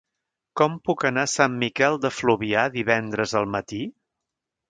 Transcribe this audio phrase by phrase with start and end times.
[0.61, 3.83] Com puc anar a Sant Miquel de Fluvià divendres al matí?